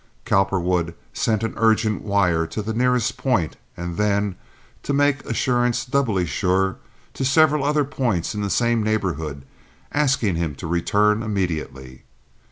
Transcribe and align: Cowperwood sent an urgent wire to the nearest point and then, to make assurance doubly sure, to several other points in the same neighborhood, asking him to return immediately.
Cowperwood 0.25 0.95
sent 1.13 1.43
an 1.43 1.53
urgent 1.57 2.01
wire 2.01 2.47
to 2.47 2.63
the 2.63 2.73
nearest 2.73 3.17
point 3.17 3.55
and 3.77 3.97
then, 3.97 4.35
to 4.81 4.93
make 4.93 5.23
assurance 5.25 5.85
doubly 5.85 6.25
sure, 6.25 6.77
to 7.13 7.23
several 7.23 7.63
other 7.63 7.85
points 7.85 8.33
in 8.33 8.41
the 8.41 8.49
same 8.49 8.81
neighborhood, 8.81 9.45
asking 9.93 10.37
him 10.37 10.55
to 10.55 10.65
return 10.65 11.21
immediately. 11.21 12.01